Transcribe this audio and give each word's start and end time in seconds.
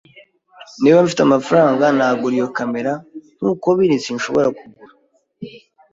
Niba 0.81 0.99
mfite 1.05 1.21
amafaranga, 1.23 1.83
nagura 1.97 2.33
iyo 2.39 2.47
kamera. 2.57 2.91
Nkuko 3.39 3.67
biri, 3.77 3.95
sinshobora 4.05 4.47
kugura. 4.57 4.93